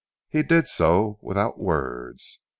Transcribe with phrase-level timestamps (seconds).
[0.29, 2.39] He did so without words.